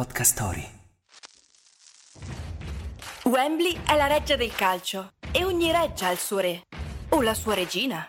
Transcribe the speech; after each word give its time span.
Podcast 0.00 0.32
Story. 0.32 0.66
Wembley 3.24 3.78
è 3.86 3.94
la 3.96 4.06
reggia 4.06 4.34
del 4.34 4.54
calcio 4.54 5.12
e 5.30 5.44
ogni 5.44 5.70
reggia 5.70 6.06
ha 6.06 6.10
il 6.10 6.18
suo 6.18 6.38
re 6.38 6.62
o 7.10 7.20
la 7.20 7.34
sua 7.34 7.52
regina. 7.52 8.08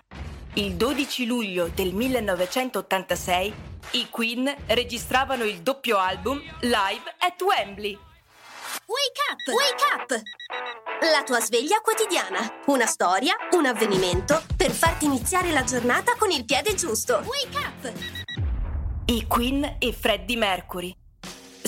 Il 0.54 0.76
12 0.76 1.26
luglio 1.26 1.68
del 1.68 1.94
1986 1.94 3.54
i 3.92 4.10
Queen 4.10 4.56
registravano 4.68 5.44
il 5.44 5.62
doppio 5.62 5.98
album 5.98 6.42
Live 6.62 7.14
at 7.18 7.42
Wembley. 7.42 8.00
Wake 8.86 9.22
up! 9.30 9.54
Wake 9.54 9.84
up! 9.94 10.22
La 11.12 11.24
tua 11.24 11.42
sveglia 11.42 11.82
quotidiana. 11.82 12.62
Una 12.68 12.86
storia, 12.86 13.36
un 13.52 13.66
avvenimento 13.66 14.42
per 14.56 14.72
farti 14.72 15.04
iniziare 15.04 15.52
la 15.52 15.66
giornata 15.66 16.16
con 16.18 16.32
il 16.32 16.46
piede 16.46 16.74
giusto. 16.74 17.22
Wake 17.26 17.58
up! 17.58 17.94
I 19.08 19.28
Queen 19.28 19.76
e 19.78 19.92
Freddie 19.92 20.38
Mercury. 20.38 20.96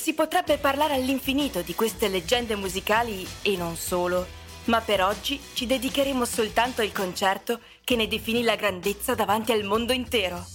Si 0.04 0.14
potrebbe 0.14 0.58
parlare 0.58 0.96
all'infinito 0.96 1.62
di 1.62 1.74
queste 1.76 2.10
leggende 2.10 2.58
musicali 2.58 3.26
e 3.42 3.56
non 3.56 3.78
solo, 3.78 4.28
ma 4.66 4.82
per 4.82 5.02
oggi 5.02 5.40
ci 5.54 5.66
dedicheremo 5.66 6.26
soltanto 6.26 6.82
al 6.82 6.92
concerto 6.92 7.62
che 7.86 7.96
ne 7.96 8.10
definì 8.10 8.44
la 8.44 8.58
grandezza 8.58 9.16
davanti 9.16 9.54
al 9.54 9.64
mondo 9.64 9.94
intero. 9.94 10.46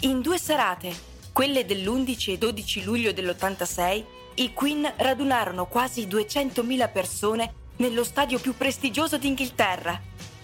In 0.00 0.22
due 0.22 0.38
serate, 0.38 0.92
quelle 1.32 1.64
dell'11 1.64 2.32
e 2.32 2.38
12 2.38 2.82
luglio 2.82 3.12
dell'86, 3.12 4.04
i 4.34 4.52
Queen 4.52 4.92
radunarono 4.96 5.66
quasi 5.66 6.08
200.000 6.08 6.90
persone 6.90 7.54
nello 7.76 8.02
stadio 8.02 8.40
più 8.40 8.56
prestigioso 8.56 9.18
d'Inghilterra, 9.18 10.00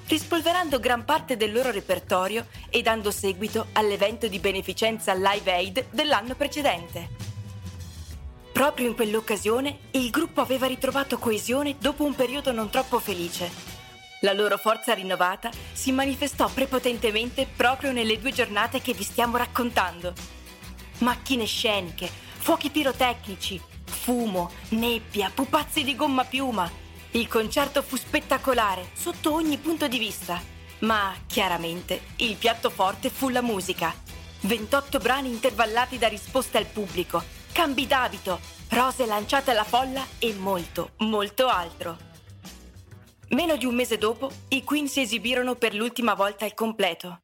rispolverando 0.06 0.78
gran 0.78 1.04
parte 1.04 1.36
del 1.36 1.50
loro 1.50 1.72
repertorio 1.72 2.46
e 2.70 2.80
dando 2.80 3.10
seguito 3.10 3.66
all'evento 3.72 4.28
di 4.28 4.38
beneficenza 4.38 5.14
Live 5.14 5.52
Aid 5.52 5.86
dell'anno 5.90 6.36
precedente. 6.36 7.27
Proprio 8.58 8.88
in 8.88 8.96
quell'occasione 8.96 9.78
il 9.92 10.10
gruppo 10.10 10.40
aveva 10.40 10.66
ritrovato 10.66 11.16
coesione 11.16 11.76
dopo 11.78 12.02
un 12.02 12.16
periodo 12.16 12.50
non 12.50 12.70
troppo 12.70 12.98
felice. 12.98 13.48
La 14.22 14.32
loro 14.32 14.58
forza 14.58 14.94
rinnovata 14.94 15.48
si 15.72 15.92
manifestò 15.92 16.48
prepotentemente 16.48 17.46
proprio 17.54 17.92
nelle 17.92 18.18
due 18.18 18.32
giornate 18.32 18.80
che 18.80 18.94
vi 18.94 19.04
stiamo 19.04 19.36
raccontando. 19.36 20.12
Macchine 20.98 21.44
sceniche, 21.44 22.10
fuochi 22.10 22.70
pirotecnici, 22.70 23.60
fumo, 23.84 24.50
nebbia, 24.70 25.30
pupazzi 25.32 25.84
di 25.84 25.94
gomma 25.94 26.24
piuma. 26.24 26.68
Il 27.12 27.28
concerto 27.28 27.80
fu 27.80 27.94
spettacolare 27.94 28.88
sotto 28.92 29.34
ogni 29.34 29.58
punto 29.58 29.86
di 29.86 30.00
vista, 30.00 30.42
ma 30.80 31.14
chiaramente 31.28 32.06
il 32.16 32.34
piatto 32.34 32.70
forte 32.70 33.08
fu 33.08 33.28
la 33.28 33.40
musica. 33.40 33.94
28 34.40 34.98
brani 34.98 35.28
intervallati 35.28 35.96
da 35.96 36.08
risposte 36.08 36.58
al 36.58 36.66
pubblico, 36.66 37.37
cambi 37.58 37.88
d'abito, 37.88 38.38
rose 38.68 39.04
lanciate 39.04 39.50
alla 39.50 39.64
folla 39.64 40.06
e 40.20 40.32
molto, 40.32 40.92
molto 40.98 41.48
altro. 41.48 41.98
Meno 43.30 43.56
di 43.56 43.64
un 43.64 43.74
mese 43.74 43.98
dopo, 43.98 44.30
i 44.50 44.62
Queen 44.62 44.86
si 44.86 45.00
esibirono 45.00 45.56
per 45.56 45.74
l'ultima 45.74 46.14
volta 46.14 46.44
al 46.44 46.54
completo. 46.54 47.22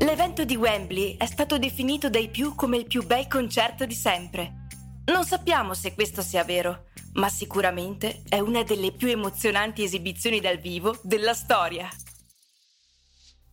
L'evento 0.00 0.44
di 0.44 0.56
Wembley 0.56 1.16
è 1.16 1.24
stato 1.24 1.56
definito 1.56 2.10
dai 2.10 2.28
più 2.28 2.54
come 2.54 2.76
il 2.76 2.86
più 2.86 3.02
bel 3.02 3.26
concerto 3.28 3.86
di 3.86 3.94
sempre. 3.94 4.66
Non 5.06 5.24
sappiamo 5.24 5.72
se 5.72 5.94
questo 5.94 6.20
sia 6.20 6.44
vero, 6.44 6.88
ma 7.14 7.30
sicuramente 7.30 8.24
è 8.28 8.40
una 8.40 8.62
delle 8.62 8.92
più 8.92 9.08
emozionanti 9.08 9.82
esibizioni 9.82 10.38
dal 10.40 10.58
vivo 10.58 10.98
della 11.02 11.32
storia. 11.32 11.88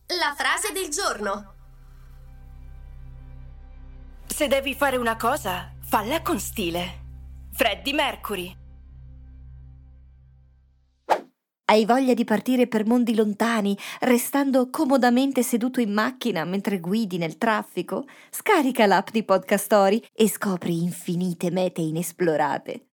La 0.08 0.34
frase 0.36 0.70
del 0.72 0.90
giorno. 0.90 1.55
Se 4.36 4.48
devi 4.48 4.74
fare 4.74 4.98
una 4.98 5.16
cosa, 5.16 5.72
falla 5.80 6.20
con 6.20 6.38
stile. 6.38 7.04
Freddie 7.54 7.94
Mercury. 7.94 8.54
Hai 11.64 11.86
voglia 11.86 12.12
di 12.12 12.24
partire 12.24 12.66
per 12.66 12.84
mondi 12.84 13.14
lontani, 13.14 13.74
restando 14.00 14.68
comodamente 14.68 15.42
seduto 15.42 15.80
in 15.80 15.90
macchina 15.90 16.44
mentre 16.44 16.80
guidi 16.80 17.16
nel 17.16 17.38
traffico? 17.38 18.04
Scarica 18.30 18.84
l'app 18.84 19.08
di 19.08 19.24
Podcast 19.24 19.64
Story 19.64 20.04
e 20.12 20.28
scopri 20.28 20.82
infinite 20.82 21.50
mete 21.50 21.80
inesplorate. 21.80 22.88